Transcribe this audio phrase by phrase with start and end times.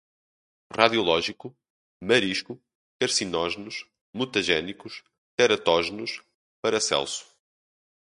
[0.75, 1.55] radiológico,
[2.01, 2.59] marisco,
[2.99, 5.03] carcinógenos, mutagênicos,
[5.37, 6.23] teratógenos,
[6.59, 7.27] Paracelso